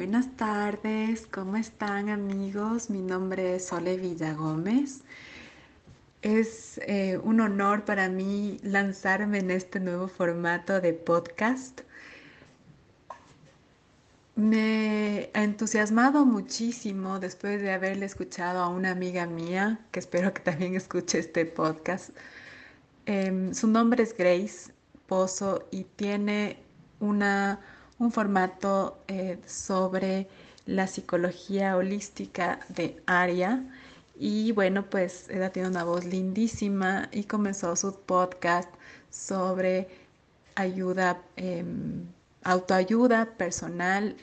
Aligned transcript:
Buenas 0.00 0.34
tardes, 0.34 1.26
¿cómo 1.30 1.58
están 1.58 2.08
amigos? 2.08 2.88
Mi 2.88 3.02
nombre 3.02 3.56
es 3.56 3.66
Sole 3.66 3.98
Villagómez. 3.98 5.02
Es 6.22 6.80
eh, 6.86 7.20
un 7.22 7.38
honor 7.42 7.84
para 7.84 8.08
mí 8.08 8.58
lanzarme 8.62 9.40
en 9.40 9.50
este 9.50 9.78
nuevo 9.78 10.08
formato 10.08 10.80
de 10.80 10.94
podcast. 10.94 11.82
Me 14.36 15.28
ha 15.34 15.44
entusiasmado 15.44 16.24
muchísimo 16.24 17.20
después 17.20 17.60
de 17.60 17.70
haberle 17.70 18.06
escuchado 18.06 18.60
a 18.60 18.68
una 18.70 18.92
amiga 18.92 19.26
mía, 19.26 19.80
que 19.90 20.00
espero 20.00 20.32
que 20.32 20.40
también 20.40 20.76
escuche 20.76 21.18
este 21.18 21.44
podcast. 21.44 22.16
Em, 23.04 23.52
su 23.52 23.68
nombre 23.68 24.02
es 24.02 24.16
Grace 24.16 24.72
Pozo 25.06 25.68
y 25.70 25.84
tiene 25.84 26.56
una 27.00 27.60
un 28.00 28.10
formato 28.10 28.98
eh, 29.08 29.38
sobre 29.46 30.26
la 30.66 30.86
psicología 30.86 31.76
holística 31.76 32.60
de 32.68 33.00
Aria. 33.06 33.62
Y 34.18 34.52
bueno, 34.52 34.86
pues 34.86 35.28
ella 35.30 35.50
tiene 35.50 35.68
una 35.68 35.84
voz 35.84 36.04
lindísima 36.04 37.08
y 37.12 37.24
comenzó 37.24 37.76
su 37.76 37.94
podcast 38.00 38.68
sobre 39.10 39.88
ayuda, 40.54 41.22
em, 41.36 42.06
autoayuda 42.42 43.26
personal 43.36 44.16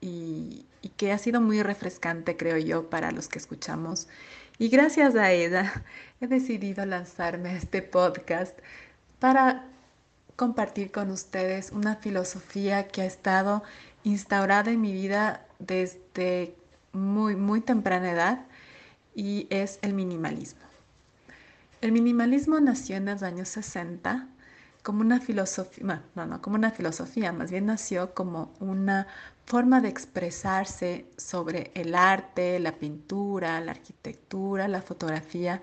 y, 0.00 0.64
que 0.96 1.12
ha 1.12 1.18
sido 1.18 1.40
muy 1.40 1.62
refrescante, 1.62 2.36
creo 2.36 2.58
yo, 2.58 2.88
para 2.88 3.10
los 3.10 3.28
que 3.28 3.38
escuchamos. 3.38 4.08
Y 4.58 4.68
gracias 4.68 5.16
a 5.16 5.32
ella 5.32 5.84
he 6.20 6.28
decidido 6.28 6.86
lanzarme 6.86 7.50
a 7.50 7.56
este 7.56 7.82
podcast 7.82 8.56
para 9.18 9.66
compartir 10.36 10.92
con 10.92 11.10
ustedes 11.10 11.72
una 11.72 11.96
filosofía 11.96 12.88
que 12.88 13.02
ha 13.02 13.06
estado 13.06 13.62
instaurada 14.04 14.70
en 14.70 14.80
mi 14.80 14.92
vida 14.92 15.46
desde 15.58 16.54
muy, 16.92 17.36
muy 17.36 17.60
temprana 17.60 18.12
edad 18.12 18.46
y 19.14 19.46
es 19.50 19.78
el 19.82 19.94
minimalismo. 19.94 20.60
El 21.80 21.92
minimalismo 21.92 22.60
nació 22.60 22.96
en 22.96 23.06
los 23.06 23.22
años 23.22 23.48
60 23.48 24.28
como 24.82 25.00
una 25.00 25.20
filosofía, 25.20 26.02
no, 26.14 26.26
no, 26.26 26.40
como 26.40 26.56
una 26.56 26.70
filosofía, 26.70 27.32
más 27.32 27.50
bien 27.50 27.66
nació 27.66 28.14
como 28.14 28.54
una 28.60 29.08
forma 29.44 29.80
de 29.80 29.88
expresarse 29.88 31.06
sobre 31.16 31.72
el 31.74 31.94
arte, 31.94 32.60
la 32.60 32.72
pintura, 32.72 33.60
la 33.60 33.72
arquitectura, 33.72 34.68
la 34.68 34.82
fotografía 34.82 35.60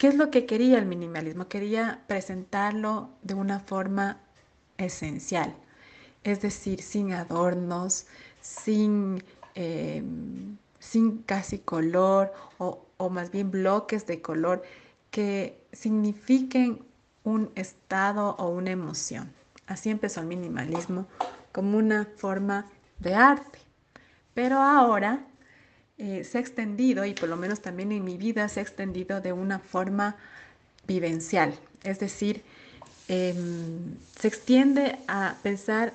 ¿Qué 0.00 0.06
es 0.08 0.14
lo 0.14 0.30
que 0.30 0.46
quería 0.46 0.78
el 0.78 0.86
minimalismo? 0.86 1.46
Quería 1.46 2.00
presentarlo 2.06 3.10
de 3.20 3.34
una 3.34 3.60
forma 3.60 4.16
esencial, 4.78 5.54
es 6.24 6.40
decir, 6.40 6.80
sin 6.80 7.12
adornos, 7.12 8.06
sin, 8.40 9.22
em, 9.54 10.56
sin 10.78 11.18
casi 11.24 11.58
color 11.58 12.32
o, 12.56 12.86
o 12.96 13.10
más 13.10 13.30
bien 13.30 13.50
bloques 13.50 14.06
de 14.06 14.22
color 14.22 14.62
que 15.10 15.62
signifiquen 15.72 16.82
un 17.22 17.50
estado 17.54 18.36
o 18.36 18.48
una 18.48 18.70
emoción. 18.70 19.30
Así 19.66 19.90
empezó 19.90 20.22
el 20.22 20.28
minimalismo 20.28 21.08
como 21.52 21.76
una 21.76 22.06
forma 22.16 22.70
de 23.00 23.14
arte. 23.14 23.58
Pero 24.32 24.62
ahora 24.62 25.26
eh, 26.02 26.24
se 26.24 26.38
ha 26.38 26.40
extendido, 26.40 27.04
y 27.04 27.12
por 27.12 27.28
lo 27.28 27.36
menos 27.36 27.60
también 27.60 27.92
en 27.92 28.02
mi 28.02 28.16
vida 28.16 28.48
se 28.48 28.60
ha 28.60 28.62
extendido 28.62 29.20
de 29.20 29.34
una 29.34 29.58
forma 29.58 30.16
vivencial. 30.86 31.52
Es 31.84 32.00
decir, 32.00 32.42
em, 33.08 33.96
se 34.18 34.28
extiende 34.28 34.98
a 35.08 35.36
pensar 35.42 35.92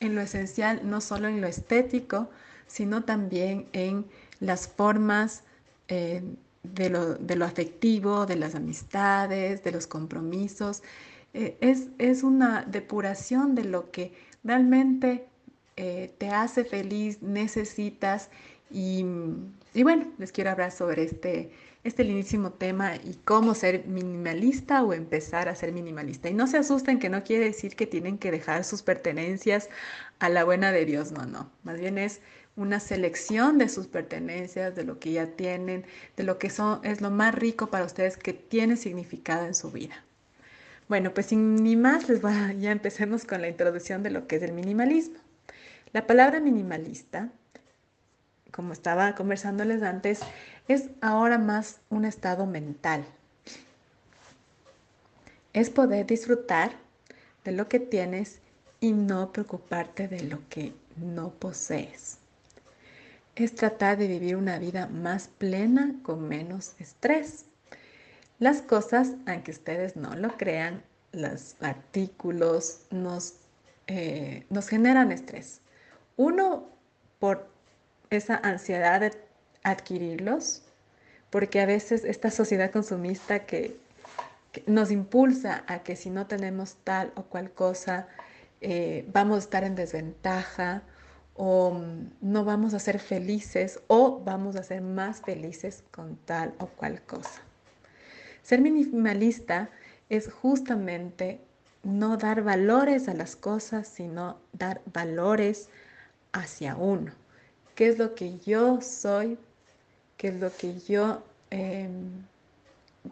en 0.00 0.16
lo 0.16 0.20
esencial, 0.20 0.80
no 0.82 1.00
solo 1.00 1.28
en 1.28 1.40
lo 1.40 1.46
estético, 1.46 2.28
sino 2.66 3.04
también 3.04 3.66
en 3.72 4.04
las 4.40 4.66
formas 4.66 5.44
eh, 5.86 6.24
de, 6.64 6.90
lo, 6.90 7.44
afectivo, 7.44 8.26
de 8.26 8.34
las 8.34 8.56
amistades, 8.56 9.62
de 9.62 9.70
los 9.70 9.86
compromisos. 9.86 10.82
Eh, 11.34 11.56
es, 11.60 11.86
es, 11.98 12.24
una 12.24 12.64
depuración 12.64 13.54
de 13.54 13.62
lo 13.64 13.92
que 13.92 14.12
realmente 14.42 15.26
te 15.76 16.28
hace 16.28 16.64
feliz, 16.64 17.22
necesitas 17.22 18.28
y, 18.70 19.02
bueno, 19.82 20.12
les 20.18 20.32
quiero 20.32 20.50
hablar 20.50 20.70
sobre 20.70 21.02
este, 21.02 21.50
este 21.84 22.04
lindísimo 22.04 22.52
tema 22.52 22.96
y 22.96 23.14
cómo 23.24 23.54
ser 23.54 23.86
minimalista 23.86 24.82
o 24.82 24.92
empezar 24.92 25.48
a 25.48 25.54
ser 25.54 25.72
minimalista. 25.72 26.28
Y 26.28 26.34
no 26.34 26.46
se 26.46 26.58
asusten 26.58 26.98
que 26.98 27.08
no 27.08 27.24
quiere 27.24 27.46
decir 27.46 27.74
que 27.74 27.86
tienen 27.86 28.18
que 28.18 28.30
dejar 28.30 28.64
sus 28.64 28.82
pertenencias 28.82 29.68
a 30.20 30.28
la 30.28 30.44
buena 30.44 30.72
de 30.72 30.84
Dios, 30.84 31.12
no, 31.12 31.26
no. 31.26 31.50
Más 31.64 31.80
bien 31.80 31.98
es 31.98 32.20
una 32.56 32.78
selección 32.80 33.58
de 33.58 33.68
sus 33.68 33.86
pertenencias, 33.86 34.74
de 34.76 34.84
lo 34.84 34.98
que 34.98 35.12
ya 35.12 35.26
tienen, 35.26 35.84
de 36.16 36.24
lo 36.24 36.38
que 36.38 36.50
son, 36.50 36.80
es 36.84 37.00
lo 37.00 37.10
más 37.10 37.34
rico 37.34 37.68
para 37.68 37.84
ustedes 37.84 38.16
que 38.16 38.32
tiene 38.32 38.76
significado 38.76 39.46
en 39.46 39.54
su 39.54 39.70
vida. 39.70 40.04
Bueno, 40.88 41.14
pues 41.14 41.26
sin 41.26 41.56
ni 41.62 41.76
más, 41.76 42.08
les 42.08 42.20
voy 42.20 42.32
ya 42.58 42.72
empecemos 42.72 43.24
con 43.24 43.40
la 43.40 43.48
introducción 43.48 44.02
de 44.02 44.10
lo 44.10 44.26
que 44.26 44.36
es 44.36 44.42
el 44.42 44.52
minimalismo. 44.52 45.18
La 45.92 46.06
palabra 46.06 46.40
minimalista 46.40 47.32
como 48.50 48.72
estaba 48.72 49.14
conversándoles 49.14 49.82
antes, 49.82 50.20
es 50.68 50.88
ahora 51.00 51.38
más 51.38 51.80
un 51.90 52.04
estado 52.04 52.46
mental. 52.46 53.04
Es 55.52 55.70
poder 55.70 56.06
disfrutar 56.06 56.72
de 57.44 57.52
lo 57.52 57.68
que 57.68 57.80
tienes 57.80 58.40
y 58.80 58.92
no 58.92 59.32
preocuparte 59.32 60.08
de 60.08 60.22
lo 60.22 60.40
que 60.48 60.72
no 60.96 61.30
posees. 61.30 62.18
Es 63.34 63.54
tratar 63.54 63.96
de 63.98 64.06
vivir 64.06 64.36
una 64.36 64.58
vida 64.58 64.86
más 64.86 65.28
plena 65.28 65.94
con 66.02 66.28
menos 66.28 66.74
estrés. 66.78 67.46
Las 68.38 68.62
cosas, 68.62 69.12
aunque 69.26 69.50
ustedes 69.50 69.96
no 69.96 70.14
lo 70.14 70.36
crean, 70.36 70.82
los 71.12 71.56
artículos 71.60 72.82
nos, 72.90 73.34
eh, 73.86 74.46
nos 74.50 74.68
generan 74.68 75.12
estrés. 75.12 75.60
Uno, 76.16 76.68
por 77.18 77.49
esa 78.10 78.36
ansiedad 78.42 79.00
de 79.00 79.12
adquirirlos, 79.62 80.62
porque 81.30 81.60
a 81.60 81.66
veces 81.66 82.04
esta 82.04 82.30
sociedad 82.30 82.70
consumista 82.70 83.46
que, 83.46 83.78
nos 84.66 84.90
impulsa 84.90 85.62
a 85.68 85.84
que 85.84 85.94
si 85.94 86.10
no 86.10 86.26
tenemos 86.26 86.76
tal 86.82 87.12
o 87.14 87.22
cual 87.22 87.52
cosa, 87.52 88.08
eh, 88.60 89.08
vamos 89.12 89.36
a 89.36 89.40
estar 89.42 89.62
en 89.62 89.76
desventaja 89.76 90.82
o 91.34 91.70
mm, 91.70 92.10
no 92.20 92.44
vamos 92.44 92.74
a 92.74 92.80
ser 92.80 92.98
felices 92.98 93.78
o 93.86 94.20
vamos 94.24 94.56
a 94.56 94.64
ser 94.64 94.82
más 94.82 95.20
felices 95.20 95.84
con 95.92 96.16
tal 96.16 96.52
o 96.58 96.66
cual 96.66 97.00
cosa. 97.02 97.42
Ser 98.42 98.60
minimalista 98.60 99.70
es 100.08 100.32
justamente 100.32 101.40
no 101.84 102.16
dar 102.16 102.42
valores 102.42 103.08
a 103.08 103.14
las 103.14 103.36
cosas, 103.36 103.86
sino 103.86 104.40
dar 104.52 104.82
valores 104.92 105.68
hacia 106.32 106.74
uno 106.74 107.19
qué 107.74 107.88
es 107.88 107.98
lo 107.98 108.14
que 108.14 108.38
yo 108.40 108.80
soy, 108.80 109.38
qué 110.16 110.28
es 110.28 110.40
lo 110.40 110.52
que 110.54 110.78
yo, 110.80 111.22
em, 111.50 112.10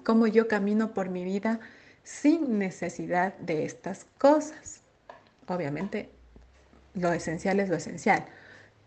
cómo 0.05 0.27
yo 0.27 0.49
camino 0.49 0.93
por 0.93 1.09
mi 1.09 1.25
vida 1.25 1.61
sin 2.03 2.59
necesidad 2.59 3.37
de 3.39 3.65
estas 3.65 4.07
cosas. 4.19 4.81
Obviamente, 5.47 6.11
lo 6.95 7.13
esencial 7.13 7.61
es 7.61 7.69
lo 7.69 7.77
esencial. 7.77 8.25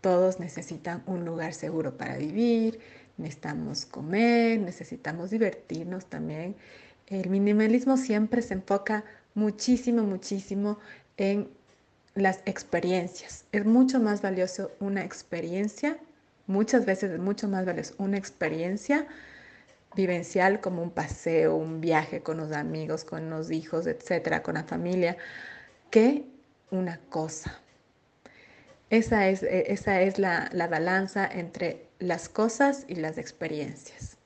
Todos 0.00 0.40
necesitan 0.40 1.02
un 1.06 1.24
lugar 1.24 1.54
seguro 1.54 1.96
para 1.96 2.16
vivir, 2.16 2.80
necesitamos 3.16 3.86
comer, 3.86 4.60
necesitamos 4.60 5.30
divertirnos 5.30 6.06
también. 6.06 6.56
El 7.06 7.30
minimalismo 7.30 7.96
siempre 7.96 8.42
se 8.42 8.54
enfoca 8.54 9.04
muchísimo, 9.34 10.02
muchísimo 10.02 10.78
en 11.16 11.48
las 12.14 12.40
experiencias. 12.44 13.44
Es 13.52 13.64
mucho 13.64 14.00
más 14.00 14.22
valioso 14.22 14.70
una 14.80 15.04
experiencia, 15.04 15.96
muchas 16.46 16.84
veces 16.84 17.12
es 17.12 17.18
mucho 17.18 17.48
más 17.48 17.64
valioso 17.64 17.94
una 17.98 18.18
experiencia 18.18 19.06
vivencial 19.94 20.60
como 20.60 20.82
un 20.82 20.90
paseo, 20.90 21.54
un 21.54 21.80
viaje 21.80 22.22
con 22.22 22.38
los 22.38 22.52
amigos, 22.52 23.04
con 23.04 23.30
los 23.30 23.50
hijos, 23.50 23.86
etcétera, 23.86 24.42
con 24.42 24.54
la 24.54 24.64
familia, 24.64 25.16
que 25.90 26.24
una 26.70 26.98
cosa. 27.08 27.60
Esa 28.90 29.28
es, 29.28 29.42
e, 29.42 29.72
esa 29.72 30.00
es 30.00 30.18
la, 30.18 30.48
la 30.52 30.68
balanza 30.68 31.26
entre 31.26 31.86
las 31.98 32.28
cosas 32.28 32.84
y 32.88 32.96
las 32.96 33.18
experiencias. 33.18 34.16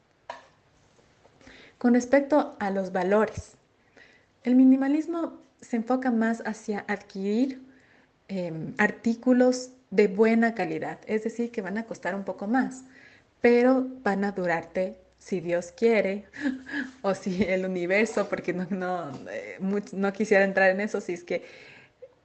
Con 1.78 1.94
respecto 1.94 2.56
a 2.58 2.70
los 2.70 2.92
valores, 2.92 3.52
el 4.44 4.54
minimalismo 4.54 5.40
se 5.60 5.76
enfoca 5.76 6.10
más 6.10 6.42
hacia 6.46 6.84
adquirir 6.88 7.65
Em, 8.28 8.74
artículos 8.78 9.70
de 9.90 10.08
buena 10.08 10.54
calidad, 10.54 10.98
es 11.06 11.22
decir, 11.22 11.52
que 11.52 11.62
van 11.62 11.78
a 11.78 11.84
costar 11.84 12.16
un 12.16 12.24
poco 12.24 12.48
más, 12.48 12.82
pero 13.40 13.86
van 14.02 14.24
a 14.24 14.32
durarte 14.32 14.96
si 15.18 15.40
Dios 15.40 15.72
quiere 15.72 16.24
o 17.02 17.14
si 17.14 17.44
el 17.44 17.64
universo, 17.64 18.28
porque 18.28 18.52
no, 18.52 18.66
no, 18.70 19.12
eh, 19.30 19.58
no 19.92 20.12
quisiera 20.12 20.44
entrar 20.44 20.70
en 20.70 20.80
eso, 20.80 21.00
si 21.00 21.12
es 21.12 21.22
que 21.22 21.44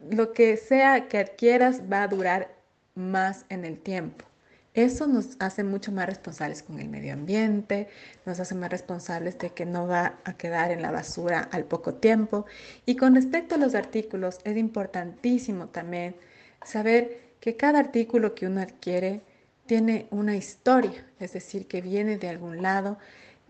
lo 0.09 0.33
que 0.33 0.57
sea 0.57 1.07
que 1.07 1.19
adquieras 1.19 1.81
va 1.92 2.01
a 2.03 2.07
durar 2.07 2.50
más 2.95 3.45
en 3.50 3.63
el 3.63 3.77
tiempo. 3.80 4.25
Eso 4.73 5.06
nos 5.06 5.35
hace 5.39 5.65
mucho 5.65 5.91
más 5.91 6.06
responsables 6.06 6.63
con 6.63 6.79
el 6.79 6.88
medio 6.88 7.12
ambiente, 7.12 7.89
nos 8.25 8.39
hace 8.39 8.56
más 8.56 8.69
responsables 8.69 9.38
de 9.38 9.50
que 9.50 9.65
no 9.65 9.85
va 9.85 10.19
a 10.23 10.38
quedar 10.38 10.71
en 10.71 10.81
la 10.81 10.91
basura 10.91 11.50
al 11.51 11.65
poco 11.65 11.95
tiempo. 11.95 12.45
Y 12.85 12.95
con 12.95 13.15
respecto 13.15 13.56
a 13.56 13.57
los 13.57 13.75
artículos, 13.75 14.39
es 14.45 14.56
importantísimo 14.56 15.68
también 15.68 16.15
saber 16.63 17.33
que 17.41 17.57
cada 17.57 17.79
artículo 17.79 18.33
que 18.33 18.47
uno 18.47 18.62
adquiere 18.62 19.21
tiene 19.65 20.07
una 20.09 20.38
historia, 20.38 21.06
es 21.19 21.33
decir, 21.33 21.67
que 21.67 21.81
viene 21.81 22.17
de 22.17 22.29
algún 22.29 22.62
lado, 22.62 22.97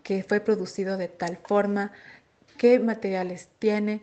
que 0.03 0.23
fue 0.23 0.39
producido 0.39 0.97
de 0.97 1.07
tal 1.07 1.37
forma, 1.37 1.91
qué 2.57 2.79
materiales 2.79 3.49
tiene, 3.59 4.01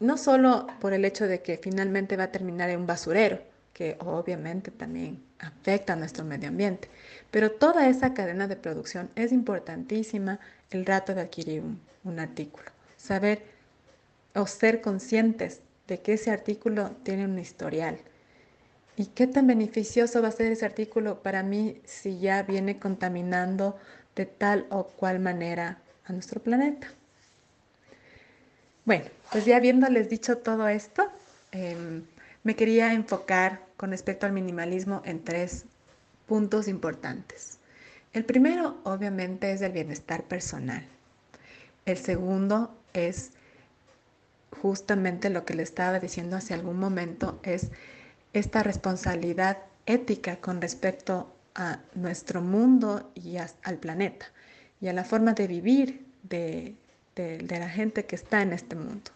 no 0.00 0.16
solo 0.16 0.66
por 0.80 0.92
el 0.92 1.04
hecho 1.04 1.28
de 1.28 1.42
que 1.42 1.58
finalmente 1.58 2.16
va 2.16 2.24
a 2.24 2.32
terminar 2.32 2.70
en 2.70 2.80
un 2.80 2.86
basurero, 2.86 3.40
que 3.72 3.96
obviamente 4.00 4.70
también 4.70 5.22
afecta 5.42 5.92
a 5.92 5.96
nuestro 5.96 6.24
medio 6.24 6.48
ambiente, 6.48 6.88
pero 7.30 7.50
toda 7.50 7.88
esa 7.88 8.14
cadena 8.14 8.48
de 8.48 8.56
producción 8.56 9.10
es 9.16 9.32
importantísima 9.32 10.40
el 10.70 10.86
rato 10.86 11.14
de 11.14 11.20
adquirir 11.20 11.62
un, 12.04 12.18
artículo, 12.18 12.70
saber 12.96 13.42
o 14.34 14.46
ser 14.46 14.80
conscientes 14.80 15.60
de 15.86 16.00
que 16.00 16.14
ese 16.14 16.30
artículo 16.30 16.92
tiene 17.02 17.26
un 17.26 17.38
historial, 17.38 17.98
¿Y 18.96 19.06
qué 19.06 19.26
tan 19.26 19.46
beneficioso 19.46 20.20
va 20.20 20.28
a 20.28 20.32
ser 20.32 20.52
ese 20.52 20.66
artículo 20.66 21.22
para 21.22 21.42
mí 21.42 21.80
si 21.84 22.18
ya 22.18 22.42
viene 22.42 22.78
contaminando 22.78 23.78
de 24.14 24.26
tal 24.26 24.66
o 24.70 24.84
cual 24.84 25.18
manera 25.18 25.78
a 26.04 26.12
nuestro 26.12 26.42
planeta? 26.42 26.88
Bueno, 28.84 29.06
pues 29.30 29.46
ya 29.46 29.56
habiéndoles 29.56 30.10
dicho 30.10 30.38
todo 30.38 30.68
esto, 30.68 31.08
em, 31.52 32.04
me 32.44 32.56
quería 32.56 32.92
enfocar 32.92 33.62
con 33.76 33.90
respecto 33.90 34.26
al 34.26 34.32
minimalismo 34.32 35.02
en 35.04 35.22
tres 35.22 35.64
puntos 36.26 36.68
importantes. 36.68 37.58
El 38.12 38.24
primero, 38.24 38.78
obviamente, 38.84 39.52
es 39.52 39.62
el 39.62 39.72
bienestar 39.72 40.24
personal. 40.24 40.86
El 41.86 41.96
segundo 41.96 42.74
es 42.92 43.32
justamente 44.60 45.30
lo 45.30 45.44
que 45.44 45.54
le 45.54 45.62
estaba 45.62 45.98
diciendo 45.98 46.36
hace 46.36 46.54
algún 46.54 46.78
momento, 46.78 47.40
es 47.42 47.70
esta 48.32 48.62
responsabilidad 48.62 49.58
ética 49.86 50.36
con 50.36 50.60
respecto 50.60 51.34
a 51.54 51.80
nuestro 51.94 52.40
mundo 52.40 53.10
y 53.14 53.36
al 53.36 53.76
planeta 53.78 54.26
y 54.80 54.88
a 54.88 54.92
la 54.92 55.04
forma 55.04 55.32
de 55.32 55.46
vivir 55.46 56.06
de, 56.22 56.76
la 57.16 57.68
gente 57.68 58.06
que 58.06 58.16
está 58.16 58.42
en 58.42 58.52
este 58.52 58.76
mundo. 58.76 59.10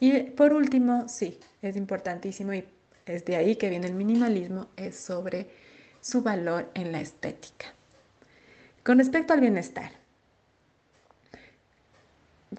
Y 0.00 0.20
por 0.22 0.52
último, 0.52 1.08
sí, 1.08 1.38
es 1.62 1.76
importantísimo 1.76 2.54
y 2.54 2.64
es 3.06 3.24
de 3.24 3.36
ahí 3.36 3.56
que 3.56 3.70
viene 3.70 3.86
el 3.86 3.94
minimalismo, 3.94 4.68
es 4.76 4.96
sobre 4.96 5.50
su 6.00 6.22
valor 6.22 6.70
en 6.74 6.92
la 6.92 7.00
estética. 7.00 7.66
Con 8.84 8.98
respecto 8.98 9.32
al 9.32 9.40
bienestar, 9.40 9.92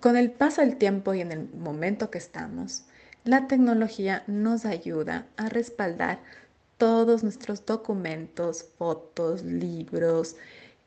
con 0.01 0.17
el 0.17 0.31
paso 0.31 0.61
del 0.61 0.77
tiempo 0.77 1.13
y 1.13 1.21
en 1.21 1.31
el 1.31 1.49
momento 1.53 2.11
que 2.11 2.17
estamos, 2.17 2.83
la 3.23 3.47
tecnología 3.47 4.23
nos 4.27 4.65
ayuda 4.65 5.27
a 5.37 5.49
respaldar 5.49 6.19
todos 6.77 7.23
nuestros 7.23 7.65
documentos, 7.65 8.65
fotos, 8.77 9.43
libros, 9.43 10.37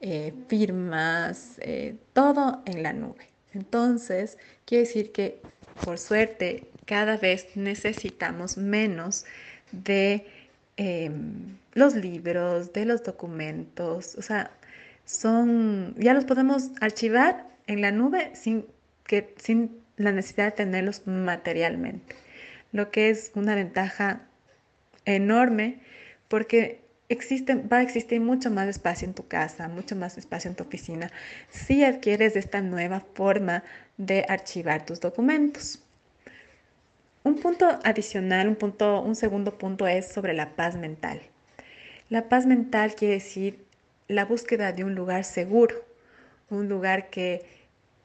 eh, 0.00 0.32
firmas, 0.48 1.58
eh, 1.58 1.96
todo 2.12 2.62
en 2.64 2.82
la 2.82 2.93
nube. 2.93 3.28
Entonces, 3.52 4.38
quiere 4.64 4.84
decir 4.84 5.12
que, 5.12 5.43
por 5.84 5.98
suerte, 5.98 6.69
cada 6.86 7.16
vez 7.16 7.48
necesitamos 7.54 8.56
menos 8.56 9.24
de 9.72 10.26
em, 10.76 11.56
los 11.74 11.94
libros, 11.94 12.72
de 12.72 12.84
los 12.84 13.02
documentos, 13.02 14.16
o 14.16 14.22
sea, 14.22 14.50
son, 15.04 15.94
ya 15.98 16.14
los 16.14 16.24
podemos 16.24 16.70
archivar 16.80 17.46
en 17.66 17.80
la 17.80 17.90
nube 17.90 18.32
sin, 18.34 18.66
que, 19.04 19.34
sin 19.38 19.80
la 19.96 20.12
necesidad 20.12 20.46
de 20.46 20.52
tenerlos 20.52 21.06
materialmente 21.06 22.16
lo 22.72 22.90
que 22.90 23.10
es 23.10 23.30
una 23.34 23.54
ventaja 23.54 24.22
enorme 25.04 25.78
porque 26.28 26.80
existe, 27.12 27.54
va 27.54 27.78
a 27.78 27.82
existir 27.82 28.20
mucho 28.20 28.50
más 28.50 28.68
espacio 28.68 29.06
en 29.06 29.14
tu 29.14 29.26
casa, 29.26 29.68
mucho 29.68 29.96
más 29.96 30.18
espacio 30.18 30.50
en 30.50 30.56
tu 30.56 30.64
oficina 30.64 31.10
si 31.50 31.84
adquieres 31.84 32.36
esta 32.36 32.60
nueva 32.60 33.00
forma 33.14 33.62
de 33.96 34.24
archivar 34.28 34.84
tus 34.84 35.00
documentos. 35.00 35.82
Un 37.24 37.38
punto 37.38 37.78
adicional, 37.84 38.48
un, 38.48 38.56
punto, 38.56 39.00
un 39.00 39.14
segundo 39.14 39.56
punto 39.56 39.86
es 39.86 40.08
sobre 40.08 40.32
la 40.34 40.56
paz 40.56 40.76
mental. 40.76 41.22
La 42.08 42.28
paz 42.28 42.46
mental 42.46 42.94
quiere 42.94 43.14
decir 43.14 43.64
la 44.08 44.24
búsqueda 44.24 44.72
de 44.72 44.84
un 44.84 44.94
lugar 44.94 45.24
seguro, 45.24 45.84
un 46.50 46.68
lugar 46.68 47.10
que 47.10 47.44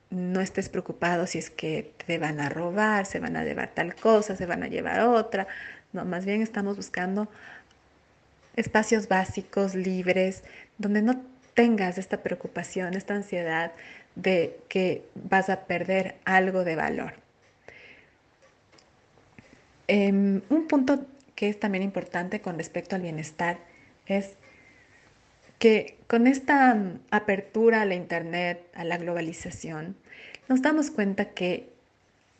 no 0.09 0.39
estés 0.39 0.69
preocupado 0.69 1.27
si 1.27 1.37
es 1.37 1.49
que 1.49 1.93
te 2.05 2.17
van 2.17 2.39
a 2.39 2.49
robar, 2.49 3.05
se 3.05 3.19
van 3.19 3.35
a 3.35 3.43
llevar 3.43 3.73
tal 3.73 3.95
cosa, 3.95 4.35
se 4.35 4.45
van 4.45 4.63
a 4.63 4.67
llevar 4.67 5.01
otra. 5.01 5.47
No, 5.93 6.05
más 6.05 6.25
bien 6.25 6.41
estamos 6.41 6.77
buscando 6.77 7.27
espacios 8.57 9.07
básicos, 9.07 9.75
libres, 9.75 10.43
donde 10.77 11.01
no 11.01 11.21
tengas 11.53 11.97
esta 11.97 12.21
preocupación, 12.21 12.93
esta 12.95 13.15
ansiedad 13.15 13.71
de 14.15 14.59
que 14.67 15.07
vas 15.15 15.49
a 15.49 15.65
perder 15.65 16.15
algo 16.25 16.63
de 16.63 16.75
valor. 16.75 17.13
Em, 19.87 20.41
un 20.49 20.67
punto 20.67 21.05
que 21.35 21.49
es 21.49 21.59
también 21.59 21.83
importante 21.83 22.41
con 22.41 22.57
respecto 22.57 22.95
al 22.95 23.03
bienestar 23.03 23.59
es 24.05 24.33
que 25.59 25.97
con 26.07 26.27
esta 26.27 26.75
mm, 26.75 26.99
apertura 27.11 27.81
a 27.81 27.85
la 27.85 27.95
Internet, 27.95 28.67
a 28.73 28.83
la 28.83 28.97
globalización, 28.97 29.95
nos 30.49 30.61
damos 30.61 30.91
cuenta 30.91 31.29
que 31.29 31.69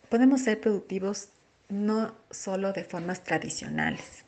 podemos 0.10 0.42
ser 0.42 0.60
productivos 0.60 1.30
no 1.70 2.16
solo 2.32 2.74
de 2.74 2.84
formas 2.84 3.24
tradicionales, 3.24 4.24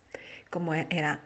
como 0.49 0.73
era 0.73 1.21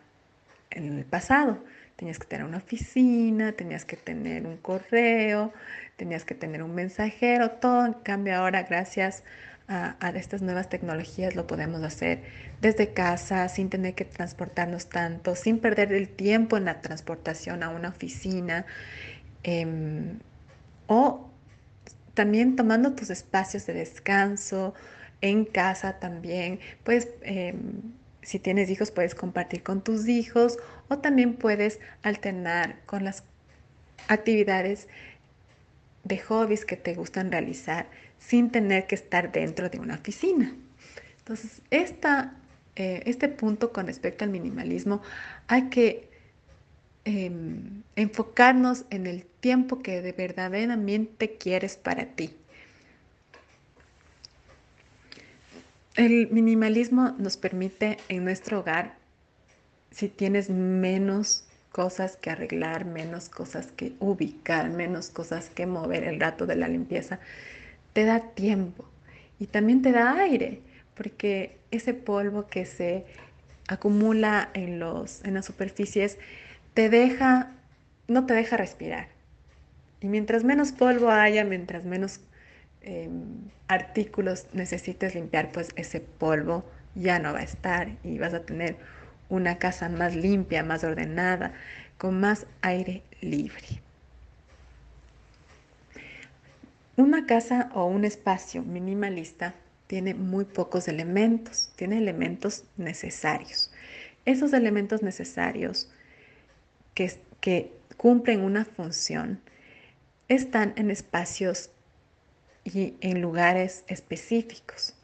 en 0.74 0.98
el 0.98 1.06
pasado. 1.06 1.64
Tenías 1.96 2.20
que 2.20 2.25
tener 2.25 2.46
una 2.46 2.58
oficina, 2.58 3.52
tenías 3.54 3.86
que 3.86 3.96
tener 3.96 4.46
un 4.46 4.58
correo, 4.58 5.54
tenías 5.96 6.25
que 6.25 6.36
tener 6.36 6.64
un 6.64 6.74
mensajero, 6.75 7.52
todo 7.52 7.86
en 7.86 7.94
cambio 7.94 8.36
ahora 8.36 8.64
gracias 8.64 9.24
a, 9.68 10.10
estas 10.16 10.42
nuevas 10.42 10.70
tecnologías 10.70 11.36
lo 11.36 11.48
podemos 11.48 11.81
hacer 11.84 12.24
desde 12.62 12.94
casa, 12.94 13.48
sin 13.50 13.70
tener 13.70 13.96
que 13.96 14.06
transportarnos 14.06 14.88
tanto, 14.90 15.36
sin 15.36 15.60
perder 15.60 15.94
el 15.94 16.10
tiempo 16.10 16.58
en 16.58 16.66
la 16.66 16.82
transportación 16.82 17.63
a 17.63 17.70
una 17.70 17.89
oficina 17.89 18.65
em, 19.44 20.20
o 20.88 21.30
también 22.13 22.56
tomando 22.56 22.94
tus 22.94 23.10
espacios 23.10 23.65
de 23.65 23.74
descanso 23.74 24.74
en 25.22 25.46
casa 25.46 26.00
también. 26.00 26.60
Puedes, 26.84 27.08
em, 27.22 27.94
si 28.24 28.39
tienes 28.39 28.70
hijos, 28.70 28.92
puedes 28.92 29.15
compartir 29.15 29.63
con 29.63 29.84
tus 29.84 30.08
hijos 30.08 30.58
o 30.89 31.00
también 31.00 31.36
puedes 31.36 31.80
alternar 32.01 32.80
con 32.86 33.03
las 33.03 33.24
actividades 34.08 34.88
de 36.03 36.18
hobbies 36.20 36.65
que 36.65 36.77
te 36.77 36.96
gustan 36.96 37.32
realizar 37.32 37.88
sin 38.20 38.51
tener 38.51 38.88
que 38.88 38.96
estar 38.96 39.32
dentro 39.32 39.70
de 39.70 39.80
una 39.80 39.96
oficina. 39.96 40.56
Entonces, 41.20 41.62
eh, 42.75 43.03
este 43.06 43.30
punto 43.30 43.72
con 43.72 43.88
respecto 43.88 44.25
al 44.25 44.32
minimalismo 44.32 45.01
hay 45.48 45.70
que 45.70 46.10
em, 47.06 47.84
enfocarnos 47.96 48.86
en 48.89 49.08
el 49.08 49.25
tiempo 49.39 49.82
que 49.82 50.01
de 50.01 50.13
verdaderamente 50.13 51.38
quieres 51.38 51.77
para 51.77 52.06
ti. 52.06 52.36
El 55.96 56.32
minimalismo 56.32 57.14
nos 57.20 57.38
permite 57.38 57.98
en 58.10 58.24
nuestro 58.24 58.62
hogar, 58.62 58.96
si 59.92 60.10
tienes 60.10 60.50
menos 60.50 61.46
cosas 61.72 62.18
que 62.18 62.32
arreglar, 62.32 62.84
menos 62.86 63.30
cosas 63.30 63.68
que 63.68 63.94
ubicar, 64.00 64.72
menos 64.72 65.12
cosas 65.12 65.52
que 65.52 65.68
mover 65.68 66.04
el 66.04 66.20
rato 66.20 66.48
de 66.48 66.56
la 66.56 66.68
limpieza, 66.68 67.20
te 67.94 68.06
da 68.06 68.22
tiempo 68.34 68.86
y 69.40 69.46
también 69.46 69.84
te 69.84 69.92
da 69.92 70.20
aire, 70.20 70.62
porque 70.96 71.60
ese 71.70 71.94
polvo 71.94 72.48
que 72.48 72.66
se 72.66 73.06
acumula 73.68 74.50
en, 74.56 74.80
los, 74.80 75.24
en 75.24 75.36
las 75.36 75.46
superficies 75.46 76.18
te 76.74 76.90
deja, 76.90 77.52
no 78.08 78.26
te 78.26 78.34
deja 78.34 78.58
respirar. 78.58 79.10
Y 80.02 80.08
mientras 80.08 80.44
menos 80.44 80.72
polvo 80.72 81.12
haya, 81.12 81.44
mientras 81.44 81.86
menos 81.86 82.20
em, 82.84 83.50
artículos 83.68 84.48
necesites 84.54 85.16
limpiar, 85.16 85.52
pues 85.52 85.70
ese 85.75 86.00
polvo 86.00 86.63
ya 86.96 87.20
no 87.20 87.34
va 87.34 87.40
a 87.40 87.44
estar 87.44 87.98
y 88.04 88.18
vas 88.20 88.34
a 88.34 88.46
tener 88.46 88.78
una 89.30 89.58
casa 89.58 89.90
más 89.90 90.16
limpia, 90.16 90.63
más 90.63 90.84
ordenada, 90.84 91.54
con 91.98 92.20
más 92.20 92.46
aire 92.62 93.04
libre. 93.22 93.82
Una 96.96 97.25
casa 97.25 97.72
o 97.74 97.86
un 97.86 98.06
espacio 98.06 98.62
minimalista 98.62 99.56
tiene 99.88 100.13
muy 100.13 100.46
pocos 100.46 100.88
elementos, 100.88 101.72
tiene 101.75 101.98
elementos 101.98 102.66
necesarios, 102.78 103.72
esos 104.25 104.54
elementos 104.54 105.02
necesarios 105.02 105.90
que, 106.94 107.12
que 107.40 107.72
cumplen 107.98 108.42
una 108.42 108.66
función 108.66 109.42
están 110.28 110.74
en 110.78 110.92
espacios 110.92 111.70
y 112.63 112.96
en 113.01 113.22
lugares 113.22 113.84
específicos. 113.88 114.96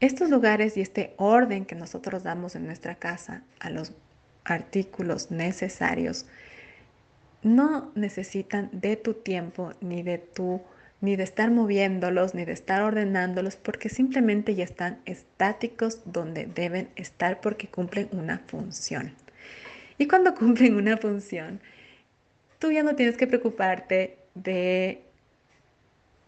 Estos 0.00 0.30
lugares 0.30 0.76
y 0.76 0.80
este 0.80 1.14
orden 1.16 1.64
que 1.64 1.74
nosotros 1.74 2.22
damos 2.22 2.56
en 2.56 2.66
nuestra 2.66 2.96
casa 2.96 3.42
a 3.60 3.70
los 3.70 3.92
artículos 4.44 5.30
necesarios 5.30 6.26
no 7.42 7.92
necesitan 7.94 8.70
de 8.72 8.96
tu 8.96 9.14
tiempo 9.14 9.72
ni 9.80 10.02
de 10.02 10.18
tu 10.18 10.62
ni 11.04 11.16
de 11.16 11.22
estar 11.22 11.50
moviéndolos, 11.50 12.34
ni 12.34 12.46
de 12.46 12.52
estar 12.52 12.80
ordenándolos, 12.80 13.56
porque 13.56 13.90
simplemente 13.90 14.54
ya 14.54 14.64
están 14.64 15.00
estáticos 15.04 16.00
donde 16.06 16.46
deben 16.46 16.88
estar 16.96 17.42
porque 17.42 17.68
cumplen 17.68 18.08
una 18.12 18.38
función. 18.38 19.12
Y 19.98 20.08
cuando 20.08 20.34
cumplen 20.38 20.76
una 20.76 20.96
función, 20.96 21.60
tú 22.58 22.72
ya 22.72 22.82
no 22.82 22.96
tienes 22.96 23.18
que 23.18 23.26
preocuparte 23.26 24.16
de 24.34 25.02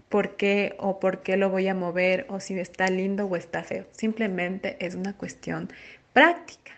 por 0.08 0.36
qué 0.36 0.76
o 0.78 1.00
por 1.00 1.22
qué 1.22 1.36
lo 1.36 1.50
voy 1.50 1.68
a 1.68 1.74
mover 1.74 2.26
o 2.28 2.40
si 2.40 2.58
está 2.58 2.88
lindo 2.88 3.26
o 3.26 3.36
está 3.36 3.62
feo. 3.62 3.86
Simplemente 3.92 4.76
es 4.84 4.94
una 4.94 5.16
cuestión 5.16 5.68
práctica. 6.12 6.72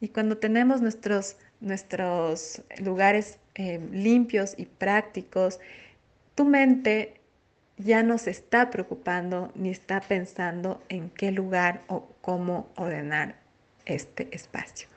Y 0.00 0.08
cuando 0.08 0.38
tenemos 0.38 0.80
nuestros, 0.80 1.36
nuestros 1.60 2.62
lugares 2.78 3.38
eh, 3.54 3.80
limpios 3.92 4.54
y 4.56 4.66
prácticos, 4.66 5.60
tu 6.34 6.44
mente 6.44 7.20
ya 7.76 8.02
no 8.02 8.18
se 8.18 8.30
está 8.30 8.70
preocupando 8.70 9.50
ni 9.54 9.70
está 9.70 10.00
pensando 10.00 10.82
en 10.88 11.10
qué 11.10 11.32
lugar 11.32 11.82
o 11.88 12.08
cómo 12.20 12.68
ordenar 12.76 13.36
este 13.84 14.28
espacio. 14.32 14.88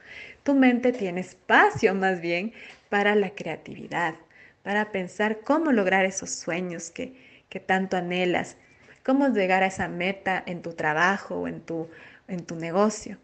Tu 0.43 0.53
mente 0.53 0.91
tiene 0.93 1.21
espacio 1.21 1.93
más 1.93 2.21
bien 2.21 2.53
para 2.89 3.15
la 3.15 3.31
creatividad, 3.31 4.15
para 4.63 4.91
pensar 4.91 5.41
cómo 5.41 5.71
lograr 5.71 6.05
esos 6.05 6.29
sueños 6.29 6.89
que, 6.89 7.26
que 7.49 7.59
tanto 7.59 7.97
anhelas, 7.97 8.57
cómo 9.03 9.29
llegar 9.29 9.63
a 9.63 9.67
esa 9.67 9.87
meta 9.87 10.43
en 10.45 10.61
tu 10.61 10.73
trabajo 10.73 11.35
o 11.35 11.47
en 11.47 11.61
tu, 11.61 11.89
en 12.27 12.45
tu 12.45 12.55
negocio. 12.55 13.17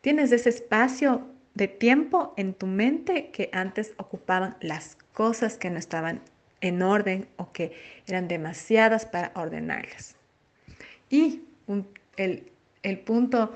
Tienes 0.00 0.32
ese 0.32 0.48
espacio 0.48 1.28
de 1.54 1.68
tiempo 1.68 2.34
en 2.36 2.54
tu 2.54 2.66
mente 2.66 3.30
que 3.30 3.50
antes 3.52 3.92
ocupaban 3.96 4.56
las 4.60 4.96
cosas 5.12 5.56
que 5.56 5.70
no 5.70 5.78
estaban 5.78 6.20
en 6.60 6.82
orden 6.82 7.28
o 7.36 7.52
que 7.52 7.72
eran 8.06 8.28
demasiadas 8.28 9.06
para 9.06 9.32
ordenarlas. 9.34 10.16
Y 11.10 11.42
el, 12.16 12.50
el 12.82 12.98
punto 12.98 13.54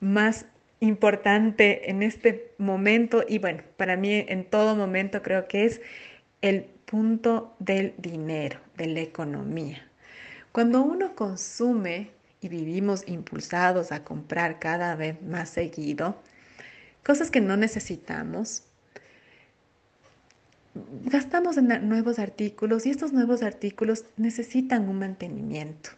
más 0.00 0.46
importante 0.80 1.90
en 1.90 2.02
este 2.02 2.52
momento, 2.58 3.24
y 3.28 3.38
bueno, 3.38 3.62
para 3.76 3.96
mí 3.96 4.24
en 4.28 4.44
todo 4.44 4.76
momento 4.76 5.22
creo 5.22 5.48
que 5.48 5.64
es 5.64 5.80
el 6.40 6.66
punto 6.88 7.54
del 7.58 7.94
dinero, 7.98 8.58
de 8.76 8.86
la 8.86 9.00
economía. 9.00 9.86
Cuando 10.52 10.82
uno 10.82 11.14
consume 11.14 12.10
y 12.40 12.48
vivimos 12.48 13.06
impulsados 13.06 13.92
a 13.92 14.04
comprar 14.04 14.58
cada 14.58 14.96
vez 14.96 15.20
más 15.22 15.50
seguido, 15.50 16.16
cosas 17.04 17.30
que 17.30 17.42
no 17.42 17.58
necesitamos, 17.58 18.62
gastamos 21.04 21.58
en 21.58 21.88
nuevos 21.88 22.18
artículos 22.18 22.86
y 22.86 22.90
estos 22.90 23.12
nuevos 23.12 23.42
artículos 23.42 24.04
necesitan 24.16 24.88
un 24.88 25.00
mantenimiento. 25.00 25.90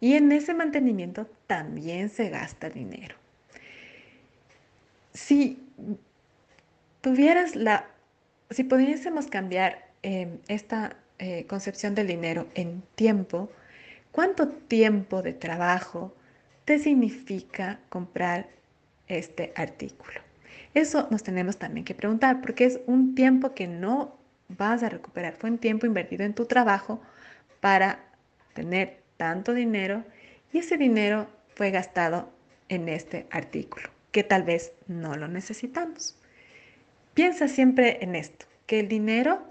Y 0.00 0.14
en 0.14 0.32
ese 0.32 0.52
mantenimiento 0.52 1.28
también 1.46 2.10
se 2.10 2.28
gasta 2.28 2.70
dinero. 2.70 3.14
Si 5.12 5.62
tuvieras 7.00 7.54
la, 7.54 7.86
si 8.50 8.64
pudiésemos 8.64 9.28
cambiar 9.28 9.93
em, 10.04 10.38
esta 10.48 10.96
eh, 11.18 11.46
concepción 11.46 11.94
del 11.94 12.06
dinero 12.06 12.46
en 12.54 12.82
tiempo, 12.94 13.50
¿cuánto 14.12 14.48
tiempo 14.48 15.22
de 15.22 15.32
trabajo 15.32 16.14
te 16.64 16.78
significa 16.78 17.80
comprar 17.88 18.48
este 19.08 19.52
artículo? 19.56 20.20
Eso 20.74 21.08
nos 21.10 21.22
tenemos 21.22 21.56
también 21.56 21.84
que 21.84 21.94
preguntar, 21.94 22.40
porque 22.40 22.64
es 22.64 22.80
un 22.86 23.14
tiempo 23.14 23.54
que 23.54 23.66
no 23.66 24.16
vas 24.48 24.82
a 24.82 24.88
recuperar. 24.88 25.34
Fue 25.34 25.50
un 25.50 25.58
tiempo 25.58 25.86
invertido 25.86 26.24
en 26.24 26.34
tu 26.34 26.46
trabajo 26.46 27.00
para 27.60 28.04
tener 28.52 29.00
tanto 29.16 29.54
dinero 29.54 30.04
y 30.52 30.58
ese 30.58 30.76
dinero 30.76 31.28
fue 31.54 31.70
gastado 31.70 32.28
en 32.68 32.88
este 32.88 33.26
artículo, 33.30 33.88
que 34.12 34.22
tal 34.22 34.42
vez 34.42 34.72
no 34.86 35.16
lo 35.16 35.28
necesitamos. 35.28 36.16
Piensa 37.14 37.48
siempre 37.48 37.98
en 38.02 38.16
esto, 38.16 38.46
que 38.66 38.80
el 38.80 38.88
dinero, 38.88 39.42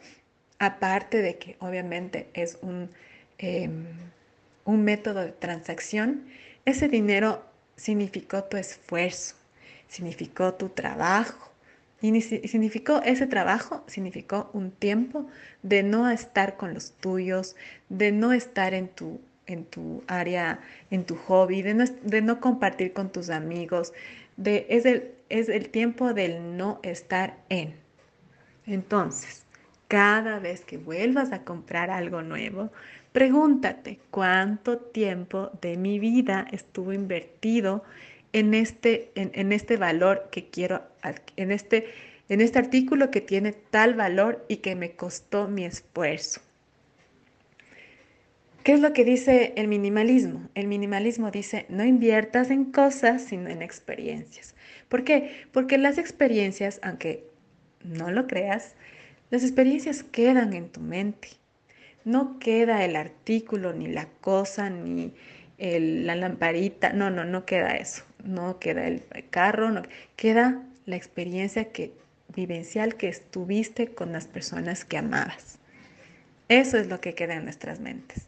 aparte 0.65 1.21
de 1.21 1.37
que 1.37 1.55
obviamente 1.59 2.29
es 2.33 2.57
un, 2.61 2.89
em, 3.37 3.85
un 4.65 4.83
método 4.83 5.21
de 5.21 5.31
transacción, 5.31 6.25
ese 6.65 6.87
dinero 6.87 7.43
significó 7.75 8.43
tu 8.43 8.57
esfuerzo, 8.57 9.35
significó 9.87 10.53
tu 10.53 10.69
trabajo. 10.69 11.51
Y 12.01 12.19
significó 12.19 13.01
ese 13.03 13.27
trabajo, 13.27 13.85
significó 13.87 14.49
un 14.51 14.71
tiempo 14.71 15.25
de 15.61 15.83
no 15.83 16.09
estar 16.09 16.57
con 16.57 16.73
los 16.73 16.91
tuyos, 16.91 17.55
de 17.87 18.11
no 18.11 18.33
estar 18.33 18.73
en 18.73 18.89
tu, 18.89 19.21
en 19.45 19.63
tu 19.63 20.03
área, 20.07 20.59
en 20.91 21.05
tu 21.05 21.15
hobby, 21.15 21.61
de 21.61 21.73
no, 21.73 21.85
de 21.85 22.21
no 22.21 22.41
compartir 22.41 22.91
con 22.91 23.09
tus 23.09 23.29
amigos. 23.29 23.93
De, 24.35 24.65
es, 24.69 24.85
el, 24.85 25.13
es 25.29 25.47
el 25.47 25.69
tiempo 25.69 26.13
del 26.13 26.57
no 26.57 26.81
estar 26.83 27.37
en. 27.47 27.73
Entonces, 28.65 29.42
cada 29.87 30.39
vez 30.39 30.61
que 30.65 30.77
vuelvas 30.77 31.31
a 31.31 31.43
comprar 31.43 31.89
algo 31.91 32.21
nuevo, 32.21 32.71
pregúntate 33.11 33.99
cuánto 34.11 34.77
tiempo 34.77 35.51
de 35.61 35.77
mi 35.77 35.99
vida 35.99 36.47
estuvo 36.51 36.93
invertido 36.93 37.83
en 38.33 38.53
este, 38.55 39.11
en, 39.15 39.51
este 39.53 39.77
valor 39.77 40.29
que 40.31 40.49
quiero, 40.49 40.81
en 41.37 41.51
este, 41.51 41.93
en 42.29 42.41
este 42.41 42.57
artículo 42.59 43.11
que 43.11 43.21
tiene 43.21 43.51
tal 43.51 43.93
valor 43.93 44.43
y 44.49 44.57
que 44.57 44.75
me 44.75 44.93
costó 44.93 45.47
mi 45.47 45.65
esfuerzo. 45.65 46.41
¿Qué 48.63 48.71
es 48.71 48.79
lo 48.79 48.93
que 48.93 49.03
dice 49.03 49.53
el 49.57 49.67
minimalismo? 49.67 50.49
El 50.55 50.67
minimalismo 50.67 51.31
dice, 51.31 51.65
no 51.69 51.83
inviertas 51.83 52.49
en 52.49 52.71
cosas, 52.71 53.21
sino 53.21 53.49
en 53.49 53.61
experiencias. 53.61 54.55
¿Por 54.87 55.03
qué? 55.03 55.45
Porque 55.51 55.77
las 55.77 55.97
experiencias, 55.97 56.79
aunque 56.81 57.25
no 57.83 58.09
lo 58.09 58.25
creas, 58.25 58.75
las 59.33 59.43
experiencias 59.43 60.03
quedan 60.03 60.53
en 60.53 60.69
tu 60.69 60.79
mente. 60.79 61.27
No 62.05 62.37
queda 62.39 62.85
el 62.85 62.95
artículo, 62.95 63.73
ni 63.73 63.87
la 63.87 64.07
cosa, 64.21 64.69
ni 64.69 65.13
la 65.57 66.15
lamparita. 66.15 66.93
No, 66.93 67.09
no, 67.09 67.25
no 67.25 67.45
queda 67.45 67.75
eso 67.75 68.03
no 68.23 68.59
queda 68.59 68.87
el 68.87 69.03
carro, 69.29 69.69
no, 69.69 69.83
queda 70.15 70.63
la 70.85 70.95
experiencia 70.95 71.71
que, 71.71 71.93
vivencial 72.35 72.95
que 72.95 73.09
estuviste 73.09 73.93
con 73.93 74.11
las 74.11 74.27
personas 74.27 74.85
que 74.85 74.97
amabas. 74.97 75.59
Eso 76.49 76.77
es 76.77 76.87
lo 76.87 76.99
que 76.99 77.13
queda 77.13 77.35
en 77.35 77.43
nuestras 77.43 77.79
mentes. 77.79 78.27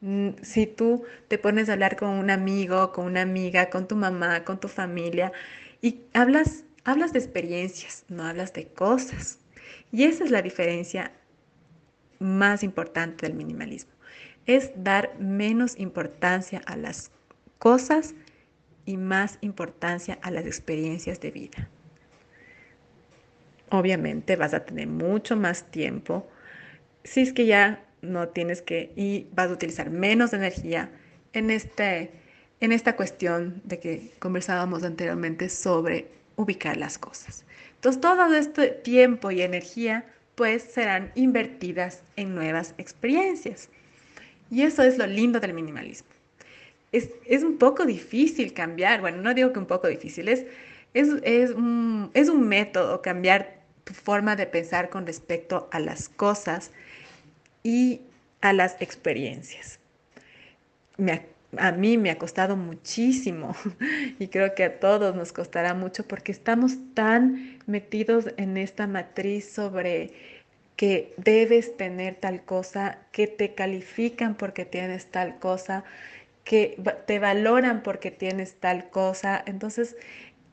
Mm, 0.00 0.30
si 0.42 0.66
tú 0.66 1.04
te 1.28 1.38
pones 1.38 1.68
a 1.68 1.74
hablar 1.74 1.96
con 1.96 2.10
un 2.10 2.30
amigo, 2.30 2.92
con 2.92 3.06
una 3.06 3.22
amiga, 3.22 3.70
con 3.70 3.88
tu 3.88 3.96
mamá, 3.96 4.44
con 4.44 4.60
tu 4.60 4.68
familia 4.68 5.32
y 5.80 6.00
hablas, 6.12 6.64
hablas 6.84 7.12
de 7.12 7.18
experiencias, 7.18 8.04
no 8.08 8.24
hablas 8.24 8.52
de 8.52 8.66
cosas. 8.66 9.38
Y 9.92 10.04
esa 10.04 10.24
es 10.24 10.30
la 10.30 10.42
diferencia 10.42 11.12
más 12.18 12.62
importante 12.62 13.26
del 13.26 13.36
minimalismo. 13.36 13.92
Es 14.46 14.72
dar 14.76 15.18
menos 15.18 15.78
importancia 15.78 16.62
a 16.66 16.76
las 16.76 17.10
cosas 17.58 18.14
y 18.84 18.96
más 18.96 19.38
importancia 19.40 20.18
a 20.22 20.30
las 20.30 20.46
experiencias 20.46 21.20
de 21.20 21.30
vida. 21.30 21.68
Obviamente 23.70 24.36
vas 24.36 24.54
a 24.54 24.64
tener 24.64 24.86
mucho 24.86 25.36
más 25.36 25.64
tiempo 25.70 26.28
si 27.02 27.22
es 27.22 27.32
que 27.32 27.46
ya 27.46 27.84
no 28.02 28.28
tienes 28.28 28.62
que 28.62 28.92
y 28.96 29.26
vas 29.32 29.50
a 29.50 29.54
utilizar 29.54 29.90
menos 29.90 30.32
energía 30.32 30.90
en, 31.32 31.50
este, 31.50 32.12
en 32.60 32.72
esta 32.72 32.94
cuestión 32.94 33.60
de 33.64 33.80
que 33.80 34.12
conversábamos 34.18 34.84
anteriormente 34.84 35.48
sobre 35.48 36.08
ubicar 36.36 36.76
las 36.76 36.98
cosas. 36.98 37.45
Entonces 37.86 38.00
todo 38.00 38.34
este 38.34 38.68
tiempo 38.68 39.30
y 39.30 39.42
energía 39.42 40.04
pues 40.34 40.62
serán 40.62 41.12
invertidas 41.14 42.02
en 42.16 42.34
nuevas 42.34 42.74
experiencias. 42.78 43.68
Y 44.50 44.62
eso 44.62 44.82
es 44.82 44.98
lo 44.98 45.06
lindo 45.06 45.40
del 45.40 45.54
minimalismo 45.54 46.16
es, 46.92 47.42
un 47.42 47.58
poco 47.58 47.84
difícil 47.84 48.52
cambiar, 48.52 49.00
bueno, 49.00 49.18
no 49.22 49.34
digo 49.34 49.52
que 49.52 49.58
un 49.58 49.66
poco 49.66 49.88
difícil, 49.88 50.28
es, 50.28 50.44
es, 50.94 51.50
un, 51.50 52.10
método 52.48 53.02
cambiar 53.02 53.56
tu 53.84 53.92
forma 53.92 54.36
de 54.36 54.46
pensar 54.46 54.88
con 54.88 55.06
respecto 55.06 55.68
a 55.72 55.80
las 55.80 56.08
cosas 56.08 56.70
y 57.62 58.00
a 58.40 58.52
las 58.52 58.80
experiencias. 58.80 59.78
A 61.58 61.72
mí 61.72 61.98
me 61.98 62.10
ha 62.10 62.18
costado 62.18 62.56
muchísimo 62.56 63.54
y 64.18 64.28
creo 64.28 64.54
que 64.54 64.64
a 64.64 64.80
todos 64.80 65.14
nos 65.14 65.32
costará 65.32 65.74
mucho 65.74 66.06
porque 66.06 66.32
estamos 66.32 66.74
tan 66.94 67.58
metidos 67.66 68.26
en 68.36 68.56
esta 68.56 68.86
matriz 68.86 69.50
sobre 69.50 70.12
que 70.76 71.14
debes 71.16 71.76
tener 71.76 72.16
tal 72.16 72.44
cosa, 72.44 72.98
que 73.10 73.26
te 73.26 73.54
califican 73.54 74.34
porque 74.34 74.64
tienes 74.64 75.06
tal 75.10 75.38
cosa, 75.38 75.84
que 76.44 76.80
te 77.06 77.18
valoran 77.18 77.82
porque 77.82 78.10
tienes 78.10 78.56
tal 78.60 78.90
cosa. 78.90 79.42
Entonces, 79.46 79.96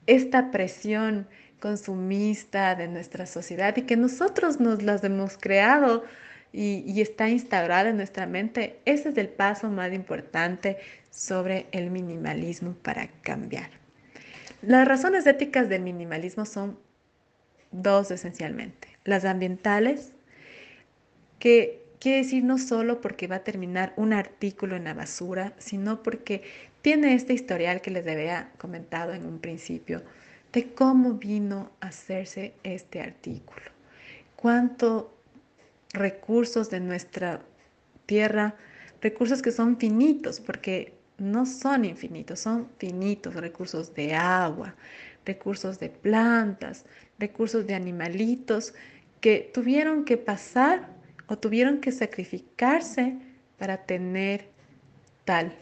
esta 0.08 0.50
presión 0.52 1.28
consumista 1.60 2.76
de 2.76 2.88
nuestra 2.88 3.26
sociedad 3.26 3.76
y 3.78 3.84
que 3.84 3.98
nosotros 3.98 4.60
nos 4.60 4.82
las 4.82 5.04
hemos 5.04 5.38
creado 5.38 6.04
y, 6.54 7.02
está 7.02 7.30
instaurada 7.30 7.90
en 7.90 7.98
nuestra 7.98 8.28
mente, 8.28 8.80
ese 8.86 9.10
es 9.10 9.18
el 9.18 9.28
paso 9.28 9.70
más 9.70 9.92
importante 9.92 10.78
sobre 11.10 11.66
el 11.72 11.90
minimalismo 11.90 12.74
para 12.74 13.08
cambiar. 13.24 13.72
Las 14.62 14.88
razones 14.88 15.26
éticas 15.26 15.68
del 15.68 15.82
minimalismo 15.82 16.46
son 16.46 16.78
dos 17.72 18.12
esencialmente. 18.12 18.88
Las 19.04 19.26
ambientales, 19.26 20.14
que 21.40 21.84
quiere 22.00 22.20
decir 22.20 22.44
no 22.44 22.60
solo 22.60 23.02
porque 23.02 23.26
va 23.28 23.38
a 23.38 23.44
terminar 23.44 23.94
un 23.96 24.14
artículo 24.14 24.76
en 24.76 24.84
la 24.84 24.94
basura, 24.94 25.54
sino 25.58 26.04
porque 26.04 26.44
tiene 26.84 27.16
este 27.16 27.34
historial 27.34 27.82
que 27.82 27.90
les 27.90 28.08
había 28.08 28.52
comentado 28.60 29.14
en 29.14 29.26
un 29.26 29.40
principio 29.40 30.04
de 30.52 30.72
cómo 30.72 31.14
vino 31.14 31.72
a 31.82 31.88
hacerse 31.88 32.54
este 32.64 33.02
artículo, 33.02 33.72
cuánto 34.36 35.18
recursos 35.94 36.70
de 36.70 36.80
nuestra 36.80 37.42
tierra, 38.06 38.56
recursos 39.02 39.42
que 39.42 39.52
son 39.52 39.78
finitos, 39.78 40.40
porque 40.40 40.94
no 41.18 41.46
son 41.46 41.86
infinitos, 41.86 42.40
son 42.40 42.70
finitos, 42.78 43.36
recursos 43.36 43.94
de 43.94 44.14
agua, 44.16 44.76
recursos 45.26 45.80
de 45.80 45.90
plantas, 45.90 46.86
recursos 47.20 47.66
de 47.68 47.76
animalitos 47.76 48.74
que 49.22 49.52
tuvieron 49.54 50.04
que 50.04 50.18
pasar 50.18 50.90
o 51.28 51.38
tuvieron 51.38 51.80
que 51.80 51.92
sacrificarse 51.92 53.18
para 53.58 53.78
tener 53.86 54.50
tal 55.24 55.56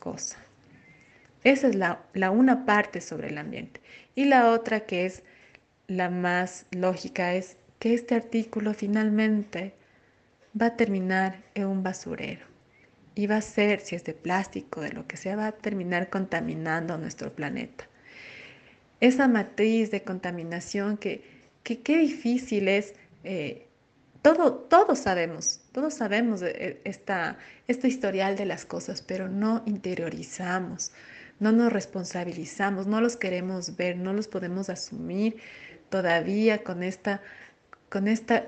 cosa. 0.00 0.38
Esa 1.44 1.68
es 1.68 1.76
la, 1.76 2.02
la, 2.14 2.32
una 2.32 2.66
parte 2.66 3.00
sobre 3.00 3.28
el 3.28 3.38
ambiente. 3.38 3.80
Y 4.16 4.24
la 4.24 4.50
otra 4.50 4.80
que 4.80 5.06
es 5.06 5.22
la 5.86 6.10
más 6.10 6.66
lógica 6.72 7.34
es 7.34 7.56
que 7.86 7.94
este 7.94 8.16
artículo 8.16 8.74
finalmente 8.74 9.72
va 10.60 10.66
a 10.66 10.76
terminar 10.76 11.44
en 11.54 11.68
un 11.68 11.84
basurero 11.84 12.44
y 13.14 13.28
va 13.28 13.36
a 13.36 13.40
ser, 13.40 13.78
si 13.78 13.94
es 13.94 14.02
de 14.02 14.12
plástico, 14.12 14.80
de 14.80 14.90
lo 14.90 15.06
que 15.06 15.16
sea, 15.16 15.36
va 15.36 15.46
a 15.46 15.52
terminar 15.52 16.10
contaminando 16.10 16.98
nuestro 16.98 17.32
planeta. 17.32 17.86
Esa 18.98 19.28
matriz 19.28 19.92
de 19.92 20.02
contaminación 20.02 20.96
que, 20.96 21.22
qué 21.62 21.98
difícil 21.98 22.66
es, 22.66 22.94
eh, 23.22 23.68
todo, 24.20 24.54
todos 24.54 24.98
sabemos, 24.98 25.60
todos 25.70 25.94
sabemos 25.94 26.42
eh, 26.42 26.80
esta, 26.82 27.38
este 27.68 27.86
historial 27.86 28.34
de 28.34 28.46
las 28.46 28.64
cosas, 28.64 29.00
pero 29.00 29.28
no 29.28 29.62
interiorizamos, 29.64 30.90
no 31.38 31.52
nos 31.52 31.72
responsabilizamos, 31.72 32.88
no 32.88 33.00
los 33.00 33.16
queremos 33.16 33.76
ver, 33.76 33.96
no 33.96 34.12
los 34.12 34.26
podemos 34.26 34.70
asumir 34.70 35.36
todavía 35.88 36.64
con 36.64 36.82
esta 36.82 37.22
con 37.88 38.08
esta 38.08 38.46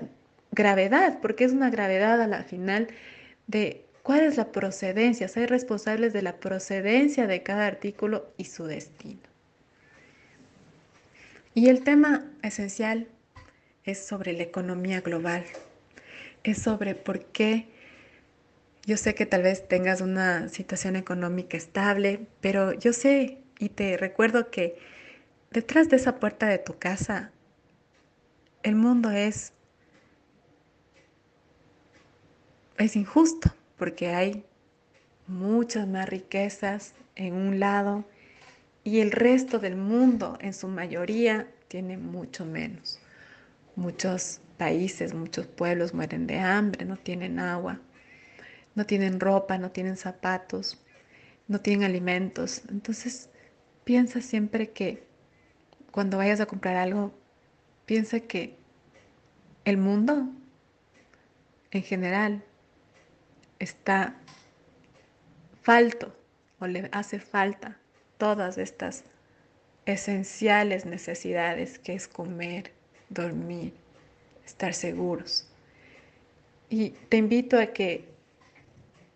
gravedad, 0.51 1.19
porque 1.21 1.43
es 1.43 1.51
una 1.51 1.69
gravedad 1.69 2.21
a 2.21 2.27
la 2.27 2.43
final 2.43 2.87
de 3.47 3.85
cuál 4.03 4.21
es 4.21 4.37
la 4.37 4.51
procedencia, 4.51 5.27
ser 5.27 5.49
responsables 5.49 6.13
de 6.13 6.21
la 6.21 6.37
procedencia 6.37 7.27
de 7.27 7.43
cada 7.43 7.67
artículo 7.67 8.31
y 8.37 8.45
su 8.45 8.65
destino. 8.65 9.21
Y 11.53 11.69
el 11.69 11.83
tema 11.83 12.25
esencial 12.41 13.07
es 13.83 14.05
sobre 14.05 14.33
la 14.33 14.43
economía 14.43 15.01
global, 15.01 15.43
es 16.43 16.61
sobre 16.61 16.95
por 16.95 17.25
qué 17.25 17.67
yo 18.85 18.97
sé 18.97 19.13
que 19.13 19.25
tal 19.25 19.43
vez 19.43 19.67
tengas 19.67 20.01
una 20.01 20.49
situación 20.49 20.95
económica 20.95 21.57
estable, 21.57 22.25
pero 22.41 22.73
yo 22.73 22.93
sé 22.93 23.37
y 23.59 23.69
te 23.69 23.97
recuerdo 23.97 24.49
que 24.49 24.79
detrás 25.51 25.89
de 25.89 25.97
esa 25.97 26.19
puerta 26.19 26.47
de 26.47 26.57
tu 26.57 26.79
casa 26.79 27.31
el 28.69 28.75
mundo 28.75 29.09
es, 29.09 29.51
es 32.77 32.95
injusto 32.95 33.51
porque 33.77 34.09
hay 34.09 34.45
muchas 35.27 35.87
más 35.87 36.07
riquezas 36.07 36.93
en 37.15 37.33
un 37.33 37.59
lado 37.59 38.05
y 38.83 38.99
el 38.99 39.11
resto 39.11 39.57
del 39.57 39.75
mundo 39.75 40.37
en 40.39 40.53
su 40.53 40.67
mayoría 40.67 41.47
tiene 41.67 41.97
mucho 41.97 42.45
menos. 42.45 42.99
Muchos 43.75 44.39
países, 44.57 45.15
muchos 45.15 45.47
pueblos 45.47 45.93
mueren 45.93 46.27
de 46.27 46.37
hambre, 46.37 46.85
no 46.85 46.97
tienen 46.97 47.39
agua, 47.39 47.79
no 48.75 48.85
tienen 48.85 49.19
ropa, 49.19 49.57
no 49.57 49.71
tienen 49.71 49.97
zapatos, 49.97 50.79
no 51.47 51.59
tienen 51.59 51.85
alimentos. 51.85 52.61
Entonces, 52.69 53.29
piensa 53.83 54.21
siempre 54.21 54.69
que 54.71 55.03
cuando 55.91 56.17
vayas 56.17 56.39
a 56.39 56.45
comprar 56.45 56.75
algo, 56.75 57.13
piensa 57.85 58.19
que 58.19 58.58
el 59.69 59.77
mundo 59.77 60.27
en 61.71 61.83
general 61.83 62.43
está 63.59 64.15
falto 65.61 66.15
o 66.59 66.65
le 66.65 66.89
hace 66.91 67.19
falta 67.19 67.77
todas 68.17 68.57
estas 68.57 69.03
esenciales 69.85 70.85
necesidades 70.85 71.77
que 71.77 71.93
es 71.93 72.07
comer, 72.07 72.71
dormir, 73.09 73.73
estar 74.45 74.73
seguros. 74.73 75.47
Y 76.69 76.91
te 77.09 77.17
invito 77.17 77.59
a 77.59 77.67
que 77.67 78.05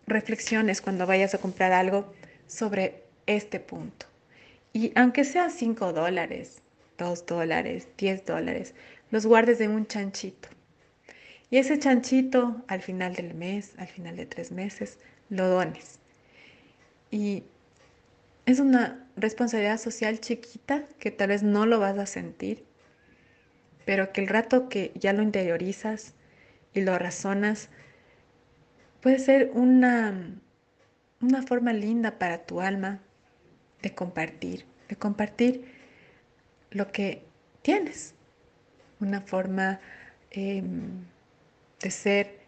reflexiones 0.06 0.80
cuando 0.80 1.06
vayas 1.06 1.34
a 1.34 1.38
comprar 1.38 1.72
algo 1.72 2.12
sobre 2.46 3.02
este 3.26 3.58
punto. 3.58 4.06
Y 4.72 4.92
aunque 4.96 5.24
sea 5.24 5.50
5 5.50 5.92
dólares, 5.92 6.62
2 6.98 7.26
dólares, 7.26 7.88
10 7.96 8.26
dólares, 8.26 8.74
los 9.14 9.26
guardes 9.26 9.60
en 9.60 9.70
un 9.70 9.86
chanchito. 9.86 10.48
Y 11.48 11.58
ese 11.58 11.78
chanchito 11.78 12.64
al 12.66 12.82
final 12.82 13.14
del 13.14 13.32
mes, 13.32 13.74
al 13.78 13.86
final 13.86 14.16
de 14.16 14.26
tres 14.26 14.50
meses, 14.50 14.98
lo 15.30 15.46
dones. 15.46 16.00
Y 17.12 17.44
es 18.44 18.58
una 18.58 19.06
responsabilidad 19.14 19.78
social 19.78 20.18
chiquita 20.18 20.88
que 20.98 21.12
tal 21.12 21.28
vez 21.28 21.44
no 21.44 21.64
lo 21.64 21.78
vas 21.78 21.96
a 21.96 22.06
sentir, 22.06 22.64
pero 23.84 24.12
que 24.12 24.20
el 24.20 24.26
rato 24.26 24.68
que 24.68 24.90
ya 24.96 25.12
lo 25.12 25.22
interiorizas 25.22 26.14
y 26.72 26.80
lo 26.80 26.98
razonas, 26.98 27.68
puede 29.00 29.20
ser 29.20 29.52
una, 29.54 30.40
una 31.20 31.42
forma 31.42 31.72
linda 31.72 32.18
para 32.18 32.46
tu 32.46 32.60
alma 32.60 32.98
de 33.80 33.94
compartir, 33.94 34.64
de 34.88 34.96
compartir 34.96 35.66
lo 36.72 36.90
que 36.90 37.22
tienes, 37.62 38.14
una 39.04 39.20
forma 39.20 39.80
em, 40.30 41.04
de 41.80 41.90
ser 41.90 42.44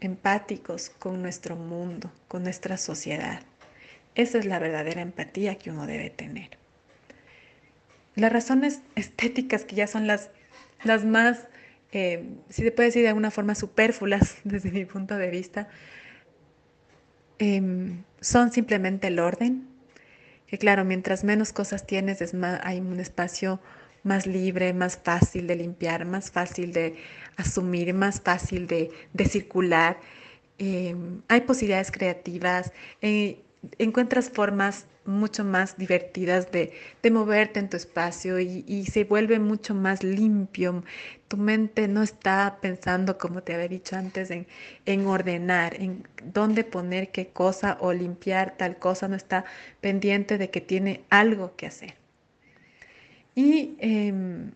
empáticos 0.00 0.90
con 0.90 1.22
nuestro 1.22 1.56
mundo, 1.56 2.12
con 2.28 2.42
nuestra 2.42 2.76
sociedad. 2.76 3.42
Esa 4.14 4.38
es 4.38 4.44
la 4.44 4.58
verdadera 4.58 5.00
empatía 5.00 5.56
que 5.56 5.70
uno 5.70 5.86
debe 5.86 6.10
tener. 6.10 6.58
Las 8.14 8.32
razones 8.32 8.80
estéticas, 8.94 9.64
que 9.64 9.74
ya 9.74 9.86
son 9.86 10.06
las, 10.06 10.30
las 10.84 11.04
más, 11.04 11.48
em, 11.90 12.36
si 12.48 12.62
se 12.62 12.70
puede 12.70 12.88
decir 12.88 13.02
de 13.02 13.08
alguna 13.08 13.30
forma, 13.30 13.54
superfluas 13.54 14.36
desde 14.44 14.70
mi 14.70 14.84
punto 14.84 15.16
de 15.16 15.30
vista, 15.30 15.68
em, 17.38 18.04
son 18.20 18.52
simplemente 18.52 19.08
el 19.08 19.18
orden, 19.18 19.66
que 20.46 20.58
claro, 20.58 20.84
mientras 20.84 21.24
menos 21.24 21.52
cosas 21.52 21.86
tienes, 21.86 22.20
es 22.20 22.34
más, 22.34 22.60
hay 22.62 22.78
un 22.80 23.00
espacio 23.00 23.60
más 24.04 24.26
libre, 24.26 24.72
más 24.72 24.98
fácil 24.98 25.46
de 25.46 25.56
limpiar, 25.56 26.04
más 26.04 26.30
fácil 26.30 26.72
de 26.72 26.96
asumir, 27.36 27.92
más 27.94 28.20
fácil 28.20 28.66
de, 28.66 28.90
circular. 29.28 29.98
Em, 30.58 31.22
hay 31.28 31.40
posibilidades 31.42 31.90
creativas, 31.90 32.72
eh, 33.02 33.42
encuentras 33.78 34.30
formas 34.30 34.86
mucho 35.06 35.44
más 35.44 35.76
divertidas 35.76 36.50
de, 36.52 36.72
moverte 37.10 37.60
en 37.60 37.68
tu 37.68 37.76
espacio 37.76 38.40
y, 38.40 38.86
se 38.86 39.04
vuelve 39.04 39.38
mucho 39.38 39.74
más 39.74 40.02
limpio. 40.02 40.84
Tu 41.28 41.36
mente 41.36 41.88
no 41.88 42.02
está 42.02 42.58
pensando, 42.60 43.18
como 43.18 43.42
te 43.42 43.54
había 43.54 43.68
dicho 43.68 43.96
antes, 43.96 44.30
en, 44.30 44.46
en 44.86 45.06
ordenar, 45.06 45.74
en 45.80 46.06
dónde 46.24 46.64
poner 46.64 47.10
qué 47.10 47.28
cosa 47.28 47.76
o 47.80 47.92
limpiar 47.92 48.56
tal 48.56 48.78
cosa, 48.78 49.08
no 49.08 49.16
está 49.16 49.44
pendiente 49.80 50.38
de 50.38 50.50
que 50.50 50.60
tiene 50.60 51.04
algo 51.10 51.54
que 51.56 51.66
hacer. 51.66 52.03
Y 53.34 53.76
em, 53.78 54.52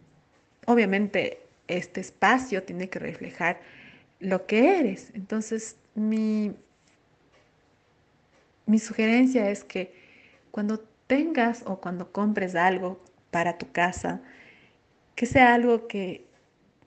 obviamente 0.67 1.41
este 1.67 2.01
espacio 2.01 2.62
tiene 2.62 2.88
que 2.88 2.99
reflejar 2.99 3.61
lo 4.21 4.47
que 4.47 4.79
eres. 4.79 5.11
Entonces, 5.14 5.77
mi 5.95 6.55
mi 8.69 8.79
sugerencia 8.79 9.51
es 9.51 9.64
que 9.64 9.93
cuando 10.51 10.81
tengas 11.07 11.62
o 11.67 11.81
cuando 11.81 12.12
compres 12.12 12.55
algo 12.55 13.01
para 13.31 13.57
tu 13.57 13.73
casa, 13.73 14.21
que 15.14 15.27
sea 15.27 15.55
algo 15.55 15.88
que 15.88 16.27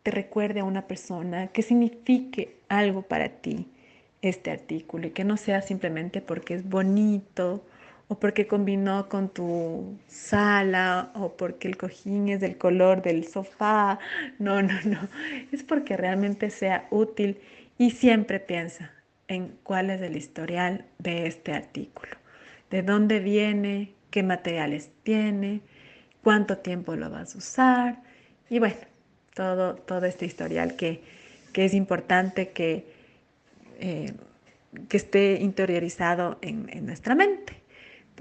te 0.03 0.11
recuerde 0.11 0.59
a 0.59 0.63
una 0.63 0.87
persona, 0.87 1.47
que 1.47 1.63
signifique 1.63 2.55
algo 2.69 3.01
para 3.01 3.29
ti 3.29 3.67
este 4.21 4.51
artículo 4.51 5.07
y 5.07 5.11
que 5.11 5.23
no 5.23 5.37
sea 5.37 5.63
simplemente 5.63 6.21
porque 6.21 6.53
es 6.53 6.69
bonito 6.69 7.65
o 8.11 8.19
porque 8.19 8.45
combinó 8.45 9.07
con 9.07 9.29
tu 9.29 9.97
sala 10.05 11.11
o 11.15 11.37
porque 11.37 11.69
el 11.69 11.77
cojín 11.77 12.27
es 12.27 12.41
del 12.41 12.57
color 12.57 13.01
del 13.01 13.25
sofá. 13.25 13.99
No, 14.37 14.61
no, 14.61 14.73
no. 14.83 15.07
Es 15.53 15.63
porque 15.63 15.95
realmente 15.95 16.49
sea 16.49 16.89
útil 16.91 17.39
y 17.77 17.91
siempre 17.91 18.41
piensa 18.41 18.91
en 19.29 19.57
cuál 19.63 19.89
es 19.91 20.01
el 20.01 20.17
historial 20.17 20.83
de 20.99 21.25
este 21.25 21.53
artículo, 21.53 22.11
de 22.69 22.81
dónde 22.81 23.21
viene, 23.21 23.93
qué 24.09 24.23
materiales 24.23 24.91
tiene, 25.03 25.61
cuánto 26.21 26.57
tiempo 26.57 26.97
lo 26.97 27.09
vas 27.09 27.33
a 27.33 27.37
usar 27.37 28.03
y 28.49 28.59
bueno, 28.59 28.75
todo, 29.33 29.75
todo 29.75 30.05
este 30.05 30.25
historial 30.25 30.75
que, 30.75 31.01
es 31.53 31.73
importante 31.73 32.49
que, 32.49 32.91
eh, 33.79 34.11
que 34.89 34.97
esté 34.97 35.39
interiorizado 35.39 36.39
en, 36.41 36.85
nuestra 36.85 37.15
mente. 37.15 37.60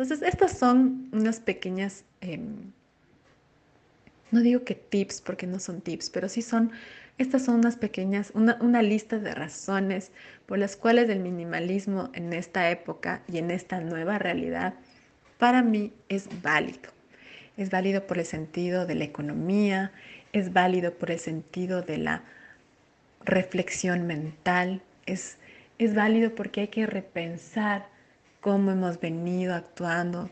Entonces, 0.00 0.26
estas 0.26 0.58
son 0.58 1.10
unas 1.12 1.40
pequeñas, 1.40 2.04
em, 2.22 2.72
no 4.30 4.40
digo 4.40 4.64
que 4.64 4.74
tips, 4.74 5.20
porque 5.20 5.46
no 5.46 5.58
son 5.58 5.82
tips, 5.82 6.08
pero 6.08 6.26
sí 6.30 6.40
son, 6.40 6.72
estas 7.18 7.44
son 7.44 7.56
unas 7.56 7.76
pequeñas, 7.76 8.32
una, 8.32 8.56
una 8.62 8.80
lista 8.80 9.18
de 9.18 9.34
razones 9.34 10.10
por 10.46 10.58
las 10.58 10.74
cuales 10.74 11.10
el 11.10 11.18
minimalismo 11.20 12.08
en 12.14 12.32
esta 12.32 12.70
época 12.70 13.20
y 13.28 13.36
en 13.36 13.50
esta 13.50 13.82
nueva 13.82 14.18
realidad 14.18 14.72
para 15.36 15.62
mí 15.62 15.92
es 16.08 16.30
válido. 16.40 16.88
Es 17.58 17.68
válido 17.68 18.06
por 18.06 18.16
el 18.16 18.24
sentido 18.24 18.86
de 18.86 18.94
la 18.94 19.04
economía, 19.04 19.92
es 20.32 20.54
válido 20.54 20.94
por 20.94 21.10
el 21.10 21.18
sentido 21.18 21.82
de 21.82 21.98
la 21.98 22.22
reflexión 23.26 24.06
mental, 24.06 24.80
es, 25.04 25.36
es 25.76 25.94
válido 25.94 26.34
porque 26.34 26.62
hay 26.62 26.68
que 26.68 26.86
repensar 26.86 27.89
cómo 28.40 28.70
hemos 28.70 29.00
venido 29.00 29.54
actuando, 29.54 30.30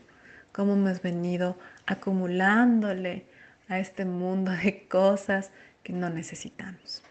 cómo 0.51 0.73
hemos 0.73 1.01
venido 1.01 1.57
acumulándole 1.85 3.25
a 3.67 3.79
este 3.79 4.05
mundo 4.05 4.51
de 4.51 4.87
cosas 4.87 5.51
que 5.83 5.93
no 5.93 6.09
necesitamos. 6.09 7.03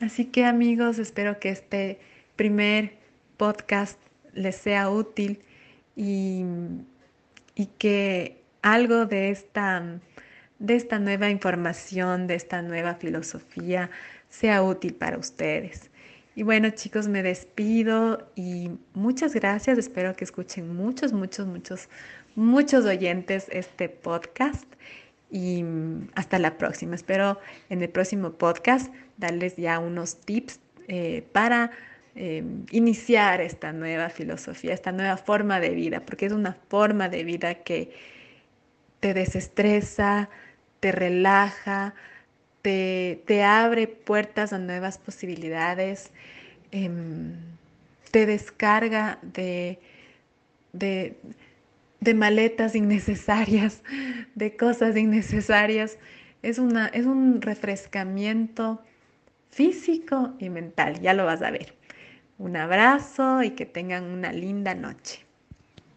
Así 0.00 0.26
que 0.26 0.44
amigos, 0.44 0.98
espero 0.98 1.38
que 1.38 1.50
este 1.50 2.00
primer 2.36 2.98
podcast 3.36 3.98
les 4.34 4.56
sea 4.56 4.90
útil 4.90 5.42
y, 5.94 6.44
y 7.54 7.66
que 7.78 8.42
algo 8.62 9.06
de 9.06 9.30
esta 9.30 10.00
de 10.58 10.74
esta 10.74 10.98
nueva 10.98 11.30
información, 11.30 12.26
de 12.26 12.34
esta 12.34 12.62
nueva 12.62 12.94
filosofía, 12.94 13.90
sea 14.28 14.62
útil 14.62 14.94
para 14.94 15.18
ustedes. 15.18 15.90
Y 16.38 16.42
bueno 16.42 16.68
chicos, 16.68 17.08
me 17.08 17.22
despido 17.22 18.30
y 18.34 18.70
muchas 18.92 19.32
gracias. 19.32 19.78
Espero 19.78 20.14
que 20.14 20.24
escuchen 20.24 20.76
muchos, 20.76 21.14
muchos, 21.14 21.46
muchos, 21.46 21.88
muchos 22.34 22.84
oyentes 22.84 23.46
este 23.50 23.88
podcast. 23.88 24.66
Y 25.30 25.64
hasta 26.14 26.38
la 26.38 26.58
próxima. 26.58 26.94
Espero 26.94 27.40
en 27.70 27.80
el 27.80 27.88
próximo 27.88 28.32
podcast 28.32 28.92
darles 29.16 29.56
ya 29.56 29.78
unos 29.78 30.20
tips 30.20 30.60
eh, 30.88 31.26
para 31.32 31.70
eh, 32.14 32.44
iniciar 32.70 33.40
esta 33.40 33.72
nueva 33.72 34.10
filosofía, 34.10 34.74
esta 34.74 34.92
nueva 34.92 35.16
forma 35.16 35.58
de 35.58 35.70
vida, 35.70 36.00
porque 36.04 36.26
es 36.26 36.32
una 36.32 36.52
forma 36.68 37.08
de 37.08 37.24
vida 37.24 37.54
que 37.54 37.96
te 39.00 39.14
desestresa, 39.14 40.28
te 40.80 40.92
relaja, 40.92 41.94
te, 43.26 43.44
abre 43.44 43.86
puertas 43.86 44.52
a 44.52 44.58
nuevas 44.58 44.98
posibilidades, 44.98 46.10
em, 46.72 47.34
te 48.10 48.26
descarga 48.26 49.20
de, 49.22 49.78
de, 50.72 52.14
maletas 52.14 52.74
innecesarias, 52.74 53.82
de 54.34 54.56
cosas 54.56 54.96
innecesarias. 54.96 55.98
Es, 56.42 56.58
una, 56.58 56.88
es 56.88 57.06
un 57.06 57.40
refrescamiento 57.40 58.82
físico 59.50 60.34
y 60.38 60.50
mental, 60.50 61.00
ya 61.00 61.14
lo 61.14 61.24
vas 61.24 61.42
a 61.42 61.50
ver. 61.50 61.74
Un 62.38 62.56
abrazo 62.56 63.42
y 63.42 63.50
que 63.50 63.66
tengan 63.66 64.04
una 64.04 64.32
linda 64.32 64.74
noche. 64.74 65.25